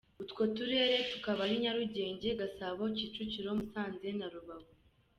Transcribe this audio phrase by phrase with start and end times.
[0.23, 4.71] Utwo turere tukaba ari Nyarugenge, Gasabo, Kicukiro, Musanze na Rubavu.